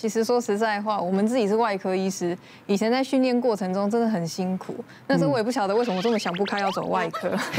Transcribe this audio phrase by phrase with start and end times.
[0.00, 4.72] 其实说实在话，我们自己是外科医师，以前在训练过程中真的很辛苦。
[5.08, 7.28] 那时候我也不晓得为什么我这么想不开要走外科。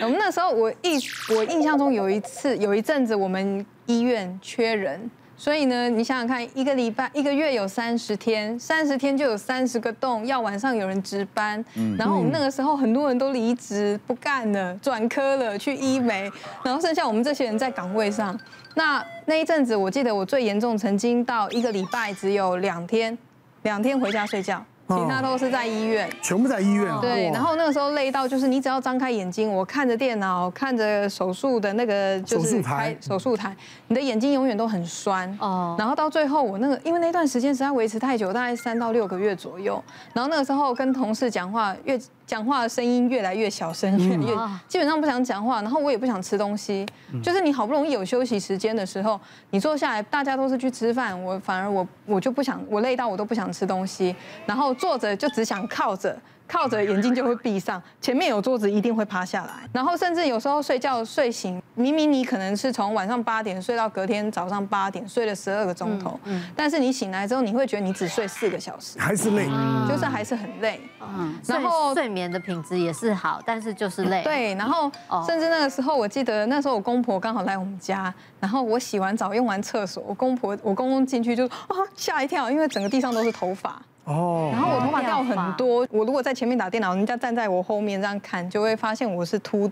[0.00, 0.98] 我们那时候我印
[1.36, 4.98] 我印象中有一次有一阵子我们医院缺人。
[5.40, 11.64] 所以呢，你想想看，一个礼拜一个月有三十天，三十天就有三十个洞，要晚上有人值班。
[11.96, 16.28] 然后我们那个时候很多人都离职不干了，转科了去医美，
[16.64, 18.38] 然后剩下我们这些人在岗位上。
[18.74, 23.16] 那那一阵子，我记得我最严重，曾经到一个礼拜只有两天，
[23.62, 24.64] 两天回家睡觉。
[24.88, 26.92] 其他都是在医院，全部在医院。
[27.00, 33.54] 对，然后那个时候累到，就是你只要张开眼睛，我看着电脑，看着手术的那个就是台手术台，
[33.88, 35.30] 你的眼睛永远都很酸。
[35.40, 35.76] 哦。
[35.78, 39.82] 然后到最后，我那个因为那段时间实在维持太久，大概三到六个月左右。
[40.12, 41.98] 然后那个时候跟同事讲话越。
[42.28, 44.36] 讲话的声音越来越小声，越来越
[44.68, 46.86] 基本上不想讲话，然后我也不想吃东西。
[47.22, 54.14] 就是你好不容易有休息时间的时候，你坐下来，大家都是去吃饭，我反而我我就不想，我累到我都不想吃东西，
[54.44, 56.14] 然后坐着就只想靠着。
[56.48, 66.18] 靠着眼睛就会闭上，前面有桌子一定会趴下来，然后甚至有时候睡觉睡醒，明明你可能是从晚上八点睡到隔天早上八点，睡了十二个钟头，
[66.56, 69.46] 但是你醒来之后，你会觉得你只睡四个小时，还是累，
[69.86, 70.80] 就是还是很累。
[71.00, 74.22] 嗯，然后睡眠的品质也是好，但是就是累。
[74.24, 74.90] 对，然后
[75.26, 83.80] 甚至那个时候，我记得那时候我公婆刚好来我们家，然后我洗完澡用完厕所，我公婆我公公进去就啊吓一跳，因为整个地上都是头发。
[84.08, 89.70] 哦，然后我头发掉很多，我如果在前面打电脑，人家站在我后面这样看，就会发现我是秃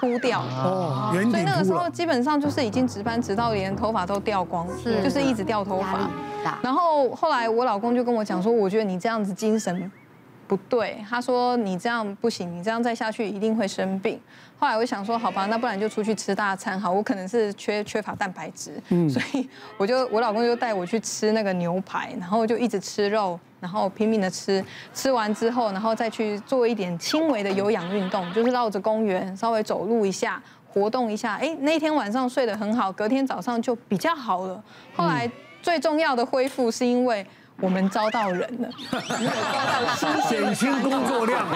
[0.00, 0.40] 秃掉。
[0.40, 6.08] 哦，所以那个时候基本上就是已经值班直到连头发都掉光，是，就是一直掉头发。
[6.62, 9.90] 然后后来我老公就跟我讲说，我觉得你这样子精神
[10.46, 14.18] 不对，他说你这样不行，你这样再下去一定会生病。
[14.58, 23.38] 后来我想说，好吧，那不然就出去吃大餐好，我可能是缺缺乏蛋白质，嗯，所以我就我老公就带我去吃那个牛排，然后就一直吃肉。
[23.64, 24.62] 然后拼命的吃，
[24.92, 31.36] 吃完之后，然后再去做一点轻微的有氧运动，就是绕着公园稍微走路一下，活动一下。
[31.36, 34.62] 哎，那天晚上睡得很好，隔天早上就比较好了。
[34.94, 35.30] 后来
[35.62, 37.26] 最重要的恢复是因为。
[37.60, 38.68] 我们招到人了，
[40.28, 41.46] 减轻工作量。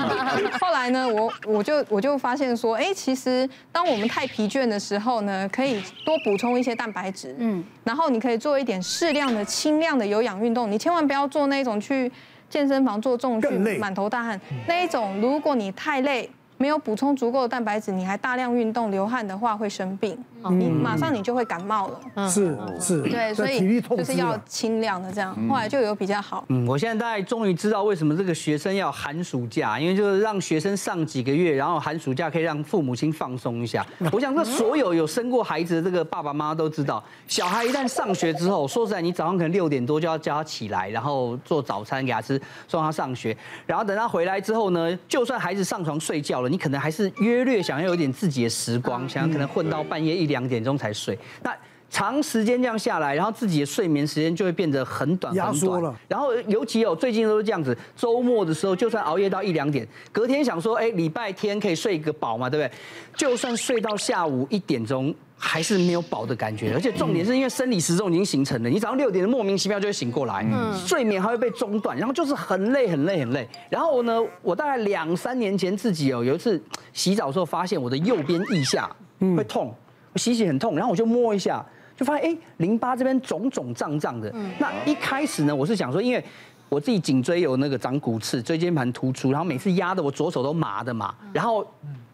[0.60, 12.10] 后来呢，我我就我就发现说，哎，其实当我们太疲倦的时候呢，可以多补充一些蛋白质，嗯，然后你可以做一点适量的轻量的有氧运动，你千万不要做那种去
[12.50, 15.20] 健身房做重训，满头大汗那一种。
[15.20, 16.30] 如果你太累。
[16.58, 20.16] 没有补充足够的蛋白质，你还大量运动流汗的话会生病，
[20.50, 22.28] 你马上你就会感冒了。
[22.28, 26.44] 是是，对，所以就是要轻量的这样，后来就有比较好。
[26.48, 33.84] 嗯，我现在大概终于知道为什么这个学生要寒暑假，因为就是让学生上几个月，然后寒暑假可以让父母亲放松一下。
[34.10, 46.45] 我想这所有有生过孩子的这个爸爸妈妈都知道，小孩一旦上学之后，说实在，你早上可能六点多就要叫他起来，然后做早餐给他吃，送他上学，然后等他回来之后呢，就算孩子上床睡觉了。
[46.48, 51.18] 你可能还是约略想要有点自己的时光，想要可能混到半夜一两点钟才睡。
[51.42, 51.56] 那
[51.88, 55.94] 长时间这样下来，然后自己的睡眠时间就会变得很短很短。
[56.08, 62.78] 然后尤其有最近都是这样子，周末的时候就算熬夜到一两点，隔天想说，哎，礼拜天可以睡个饱嘛，对不对？
[63.16, 65.14] 就算睡到下午一点钟。
[65.38, 70.42] 还是没有饱的感觉，而且重点是因为生理时钟已经形成了，你早上六点莫名其妙就会醒过来，
[70.74, 73.46] 睡眠还会被中断，然后就是很累很累很累。
[73.68, 76.58] 然后呢，我大概两三年前自己哦有一次
[76.94, 78.90] 洗澡的时候发现我的右边腋下
[79.36, 79.74] 会痛，
[80.14, 81.62] 我洗洗很痛，然后我就摸一下，
[81.96, 84.32] 就发现哎淋巴这边肿肿胀胀的。
[84.58, 86.22] 那一开始呢，我是想说，因为
[86.68, 91.66] 我自己颈椎有那个长骨刺，椎间盘突出，然后每次压的我左手都麻的嘛，然后。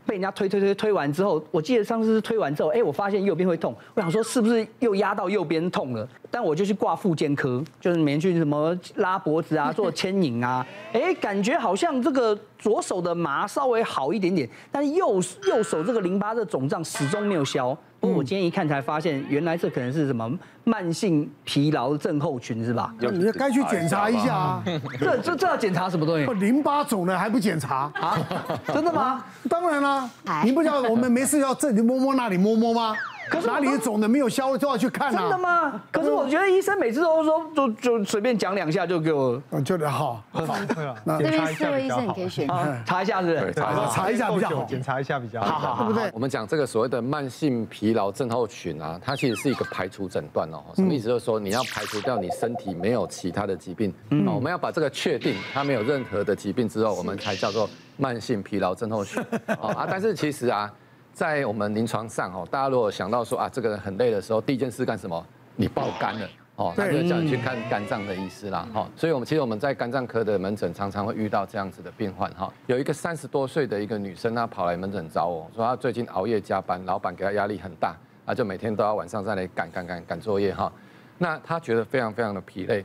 [0.04, 6.06] 被人家推推推推完之后，我记得上次是推完之后，哎，我发现右边会痛，我想说是不是又压到右边痛了？
[6.28, 17.74] 但我就去挂复健科，就是每天去什么拉脖子啊、做牵引啊， 哎，感觉好像这个左手的麻稍微好一点点，但是右右手这个淋巴的肿胀始终没有消。
[18.02, 20.28] 不过我今天一看才发现，原来这可能是什么
[20.64, 22.92] 慢性疲劳症候群是吧？
[22.98, 24.64] 你该去检查一下啊！
[24.98, 26.26] 这这这要检查什么东西？
[26.40, 28.18] 淋巴肿了还不检查啊？
[28.66, 29.24] 真的吗？
[29.48, 30.10] 当然了，
[30.44, 32.96] 你不晓得我们没事要这里摸摸那里摸摸吗？
[33.32, 35.18] 可是哪里肿的没有消就要去看啊？
[35.18, 35.80] 真的吗？
[35.90, 40.22] 可是我觉得医生每次都说，就就随便讲两下就给我，就得好。
[40.32, 42.46] 对啊，这边四位医生你可以选，
[42.84, 43.52] 查一下是不是？
[43.54, 46.10] 查一下比较好，检查一下比较好，好，对不对？
[46.12, 50.62] 我们讲这个所谓的慢性疲劳症候群啊，它其实是一个排除诊断哦。
[50.74, 51.08] 什么意思？
[51.08, 59.22] 就是说你要排除掉你身体没有其他的疾病，嗯，我们要把这个确定它没有任何的疾病之后，我们才叫做慢性疲劳症候群
[59.58, 59.86] 啊。
[59.88, 60.70] 但是其实啊。
[61.12, 65.24] 在我们临床上哦，大家如果想到说啊，这个人很累的时候，第一件事干什么？
[65.56, 66.28] 你爆肝了。
[66.56, 80.70] 哦，那就叫你去看肝脏的医师啦，哈，所以我们其实我们在肝脏科的门诊常常会遇到这样子的病患，哈，有一个三十多岁的一个女生，她跑来门诊找我说她最近熬夜加班，老板给她压力很大，啊，就每天都要晚上在那里赶赶赶赶作业，哈，
[81.16, 82.84] 那她觉得非常非常的疲累，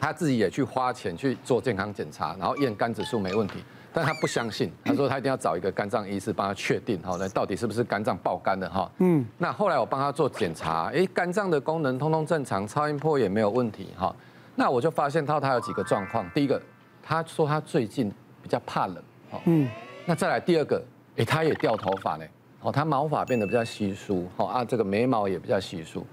[0.00, 3.64] 她自己也去花钱去做健康检查，然后验肝指数没问题。
[3.96, 8.90] 但他不相信，他说他一定要找一个肝脏医师帮他确定好，那到底是不是肝脏爆肝的哈？
[8.98, 14.14] 嗯，那后来我帮他做检查，哎，肝脏的功能通通正常，超音波也没有问题哈。
[14.54, 16.60] 那我就发现到他有几个状况，第一个，
[17.02, 18.12] 他说他最近
[18.42, 19.02] 比较怕冷，
[19.46, 19.66] 嗯，
[20.04, 20.84] 那再来第二个，
[21.16, 22.24] 哎，他也掉头发呢，
[22.60, 26.06] 哦，他毛发变得比较稀疏，哦啊，这个眉毛也比较稀疏。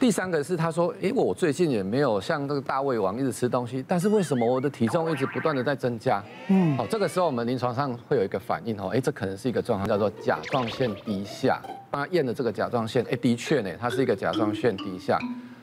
[0.00, 6.20] 第三个是他说，哎，我最近也没有像这个大胃王一直吃东西，但是为什么我的体重一直不断的在增加？
[6.48, 11.60] 嗯，好，这个时候我们临床上会有一个反应哦，哎，这可能是一个状况，叫做甲状腺低下。
[11.88, 15.18] 帮他验的这个甲状腺，哎，的确呢，它是一个甲状腺低下。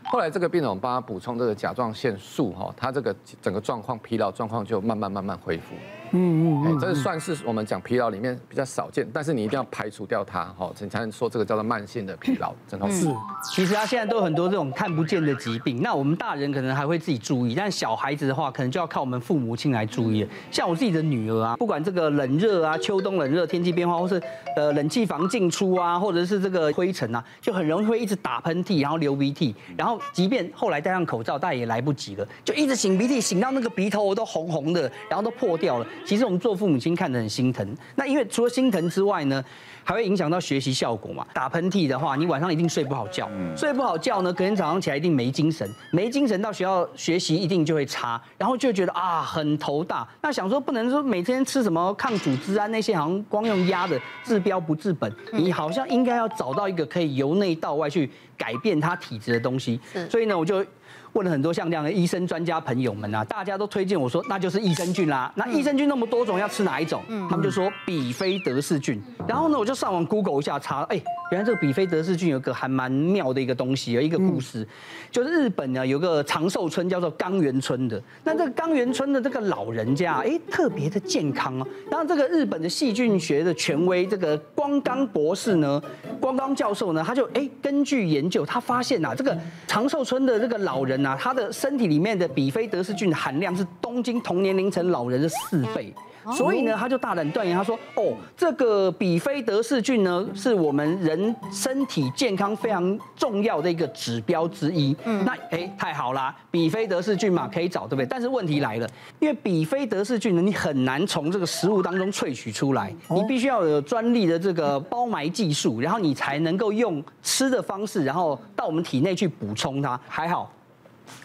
[0.05, 5.75] 后来这个病人我们帮他补充这个甲状腺素哈，他这个整个状况疲劳状况就慢慢慢慢恢复。
[6.11, 13.01] 嗯嗯，这算是我们讲疲劳里面比较少见，但是你一定要排除掉它，哈，你才能说这个叫做慢性的疲劳症候群。
[13.01, 13.07] 是，
[13.51, 20.27] 其实他现在都有很多这种看不见的疾病，那我们大人可能还会自己注意，但小孩子的话，可能就要靠我们父母亲来注意。
[20.51, 24.21] 像我自己的女儿啊，不管这个冷热啊，秋冬冷热天气变化，或是
[24.55, 35.85] 呃冷气房进出啊，或者是这个灰尘啊，就很容易会一直打喷嚏，然后流鼻涕，然后即便后来戴上口罩，但也来不及了，就一直擤鼻涕，擤到那个鼻头都红红的，然后都破掉了。
[36.05, 39.43] 其实我们做父母亲看得很心疼，那因为除了心疼之外呢，
[39.83, 41.25] 还会影响到学习效果嘛。
[41.33, 50.07] 打喷嚏的话，你晚上一定睡不好觉，睡不好觉呢，隔天早上起来一定没精神，没精神到学校学习一定就会差，然后就觉得啊很头大。
[50.21, 58.09] 那想说不能说每天吃什么抗组织胺那些，好像光用压的治标不治本，你好像应该要找到一个可以由内到外去
[58.39, 59.79] 改变他体质的东西。
[60.09, 60.65] 所以呢，我就。
[61.13, 65.33] 问了很多像这样的医生专家朋友们啊，大家都推荐我说，那就是益生菌啦。
[65.35, 67.01] 那益生菌那么多种，要吃哪一种？
[67.27, 69.01] 他们就说比菲德氏菌。
[69.27, 74.67] 然后呢，我就上网 Google 一下查，哎，原来这个比菲德氏菌有个还蛮妙的一个东西，有一个故事，
[75.11, 78.01] 就是日本呢有个长寿村叫做冈原村的。
[78.23, 81.67] 那这个冈原村的这个老人家，哎，特别的健康哦。
[81.89, 85.81] 然后这个日本的细菌学的权威这个光冈博士呢，
[86.19, 89.37] 光冈教授呢，他就哎根据研究，他发现呐，这个
[89.67, 90.99] 长寿村的这个老人。
[91.05, 95.93] 啊他的身体里面的比菲德氏菌的含量是东京同年龄层老人的四倍，
[96.35, 108.05] 所以呢，他就大胆断言，他说：“哦，这个比菲德氏菌呢，是我们人身体健康非常重要的一个指标之一。”嗯，那哎，太好啦，比菲德氏菌嘛，可以找，对不对？
[108.05, 108.89] 但是问题来了，
[109.19, 119.99] 因为比菲德氏菌呢，你很难从这个食物当中萃取出来，你必须要有专利的这个包埋技术，然后你才能够用吃的方式，然后到我们体内去补充它。
[120.07, 120.51] 还好。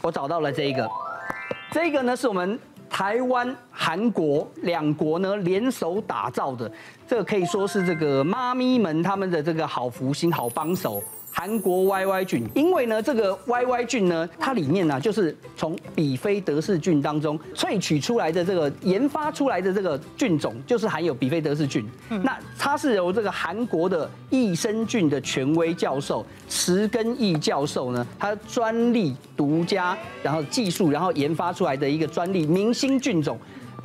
[0.00, 0.88] 我找到了这一个，
[1.70, 2.58] 这个呢是我们
[2.96, 6.70] 台湾、韩国两国呢联手打造的，
[7.08, 11.02] 这可以说是这个妈咪们他们的这个好福星、好帮手。
[11.36, 21.84] 韩国 YY 菌，因为呢，这个 YY 菌呢，它里面呢，就是从比菲德氏菌当中萃取出来的这个研发出来的这个菌种，就是含有比菲德氏菌。
[22.08, 33.36] 那它是由这个韩国的益生菌的权威教授池根义教授呢，他专利独家，然后技术，然后研发出来的一个专利明星菌种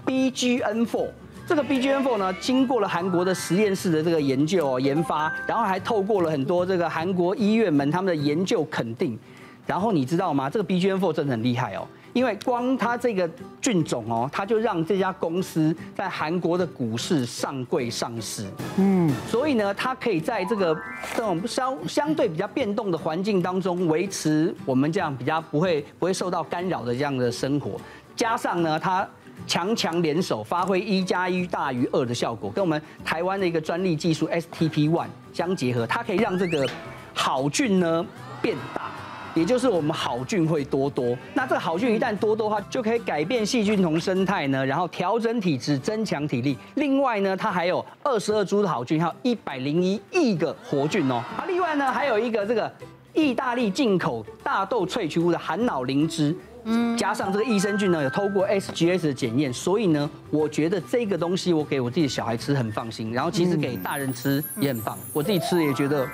[0.06, 1.08] BGN4。
[1.50, 9.18] 这个 BGN4 呢，经过了韩国的实验室的这个研究哦、研发，然后还透过了很多这个韩国医院们他们的研究肯定，
[9.66, 10.48] 然后你知道吗？
[10.48, 13.28] 这个 BGN4 真的很厉害哦，因为光它这个
[13.60, 18.46] 菌种哦，它就让这家公司在韩国的股市上柜上市，
[18.78, 20.80] 嗯，所以呢，它可以在这个
[21.16, 27.72] 这种相相对比较变动的环境当中，维持我们这样比较不会不会受到干扰的这样的生活，
[28.16, 29.08] 加上呢，它。
[29.48, 36.68] 强强联手，发挥一加一大于二的效果，跟我们台湾的一个专利技术 STP One 相结合，它可以让这个
[37.14, 38.06] 好菌呢
[38.42, 38.92] 变大，
[39.34, 41.18] 也就是我们好菌会多多。
[41.34, 46.58] 那这个好菌一旦多多的话，就可以改变细菌同生态呢，然后调整体质，增强体力。
[46.76, 51.16] 另外呢，它还有二十二株的好菌，还有一百零一亿个活菌哦。
[51.38, 52.72] 啊，另外呢，还有一个这个
[53.14, 56.36] 意大利进口大豆萃取物的含脑灵芝。
[56.66, 66.08] 嗯，加上这个益生菌呢，有透过 SGS 的检验，所以呢，我觉得这个东西我给我自己的小孩吃很放心，然后其实给大人吃也很棒，我自己吃也觉得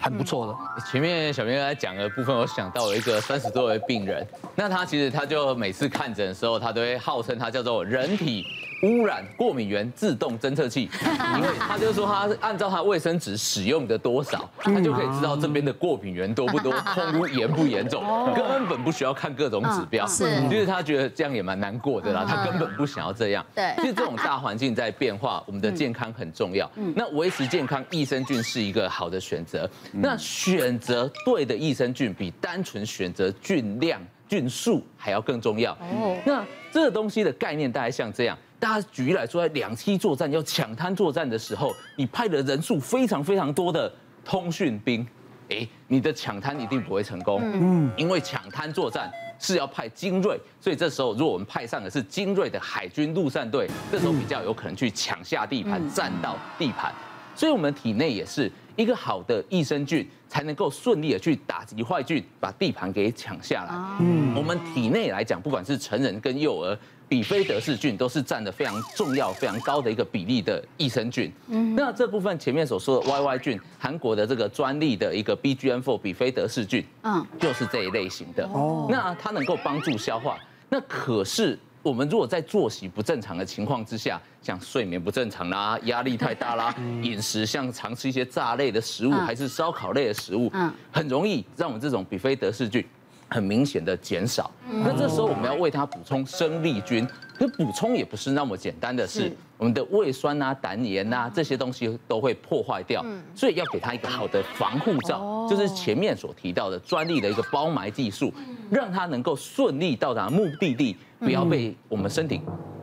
[0.00, 0.82] 很不错的。
[0.90, 8.44] 前面小明在讲的部分，我想到了一个三十多岁的病人，那他其实他就每次看诊的时候，他都会号称他叫做人体
[8.84, 10.90] 污染过敏源自动侦测器，
[11.36, 20.06] 因为他就是说他按照他卫生纸使用的多少，他就可以知道这边的过敏源多不多，空污严不严重，根本不需要看各种指标。
[20.06, 23.44] 是，就是他觉得这样也蛮难过的啦，他根本不想要这样。
[23.54, 26.70] 对，其实这种大环境在变化，我们的健康很重要。
[26.94, 29.68] 那维持健康，益生菌是一个好的选择。
[29.92, 33.98] 那选择对的益生菌，比单纯选择菌量。
[34.26, 35.72] 菌数还要更重要。
[35.72, 43.92] 哦，那这个东西的概念大概像这样，大家举例来说，在两栖作战要抢滩作战的时候，你派的人数非常非常多的
[44.24, 45.06] 通讯兵，
[45.50, 47.40] 哎，你的抢滩一定不会成功。
[47.42, 56.92] 嗯，因为抢滩作战是要派精锐，所以这时候如果我们派上的是精锐的海军陆战队，这时候比较有可能去抢下地盘，占到地盘。
[57.34, 58.50] 所以我们体内也是。
[58.76, 63.74] 一个好的益生菌才能够顺利的去打击坏菌，把地盘给抢下来。
[64.00, 66.76] 嗯，我们体内来讲，不管是成人跟幼儿，
[67.08, 71.32] 比菲德氏菌都是占的非常重要、非常高的一个比例的益生菌。
[71.48, 78.44] 嗯，那这部分前面所说的 YY 菌，韩国的这个专利的一个 BGM4 比菲德氏菌，嗯，就是这一类型的。
[78.48, 80.38] 哦，那它能够帮助消化。
[80.68, 81.58] 那可是。
[81.84, 90.50] 我们如果在作息不正常的情况之下，像睡眠不正常啦、压力太大啦、饮食像常吃一些炸类的食物，还是烧烤类的食物，
[90.90, 92.82] 很容易让我们这种比菲德氏菌
[93.28, 94.50] 很明显的减少。
[94.68, 97.06] 那这时候我们要为它补充生力菌，
[97.38, 103.04] 可补充也不是那么简单的事，我们的胃酸啊、胆盐啊这些东西都会破坏掉，
[103.34, 108.32] 所以要给它一个好的防护罩，就是前面所提到的专利的一个包埋技术，
[108.70, 110.96] 让它能够顺利到达目的地。
[111.20, 112.38] 不要被我们身体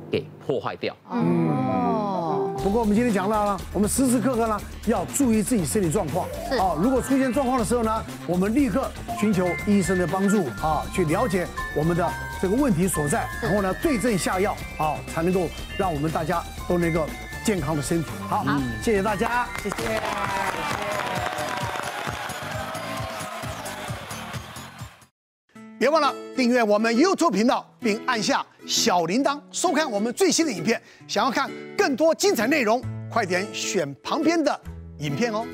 [0.10, 0.95] 给破坏掉。
[1.12, 1.48] 嗯，
[2.63, 6.27] 不过我们今天讲到了，我们时时刻刻呢要注意自己身体状况。
[6.48, 8.88] 是啊，如果出现状况的时候呢，我们立刻
[9.20, 12.08] 寻求医生的帮助啊，去了解我们的
[12.39, 17.08] 这个问题所在，然后呢对症下药啊，才能够让我们大家都能够
[17.44, 18.12] 健康的身体。
[18.30, 18.46] 好，
[18.84, 20.00] 谢谢大家，谢谢。
[25.80, 30.80] 别忘了订阅我们 YouTube 频道，并按下小铃铛，收看我们最新的影片。
[31.08, 31.50] 想要看
[31.81, 34.61] 更多精彩内容，快点选旁边的
[35.00, 35.47] 影片哦。